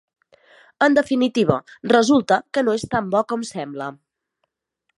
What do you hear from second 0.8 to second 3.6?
En definitiva, resulta que no és tan bo com